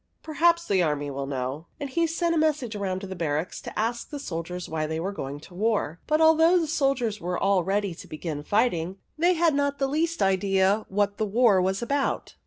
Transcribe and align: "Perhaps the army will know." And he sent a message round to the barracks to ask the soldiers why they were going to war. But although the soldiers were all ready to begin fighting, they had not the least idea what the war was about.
"Perhaps 0.23 0.65
the 0.67 0.81
army 0.81 1.11
will 1.11 1.27
know." 1.27 1.67
And 1.79 1.87
he 1.87 2.07
sent 2.07 2.33
a 2.33 2.37
message 2.39 2.75
round 2.75 3.01
to 3.01 3.05
the 3.07 3.15
barracks 3.15 3.61
to 3.61 3.79
ask 3.79 4.09
the 4.09 4.17
soldiers 4.17 4.67
why 4.67 4.87
they 4.87 4.99
were 4.99 5.11
going 5.11 5.39
to 5.41 5.53
war. 5.53 5.99
But 6.07 6.19
although 6.19 6.57
the 6.59 6.65
soldiers 6.65 7.21
were 7.21 7.37
all 7.37 7.63
ready 7.63 7.93
to 7.93 8.07
begin 8.07 8.41
fighting, 8.41 8.97
they 9.15 9.33
had 9.35 9.53
not 9.53 9.77
the 9.77 9.85
least 9.85 10.23
idea 10.23 10.87
what 10.89 11.17
the 11.19 11.27
war 11.27 11.61
was 11.61 11.83
about. 11.83 12.33